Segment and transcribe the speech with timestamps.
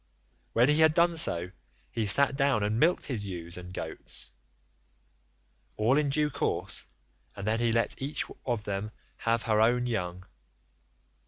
[0.53, 1.53] When he had so done
[1.91, 4.31] he sat down and milked his ewes and goats,
[5.77, 6.87] all in due course,
[7.35, 10.25] and then let each of them have her own young.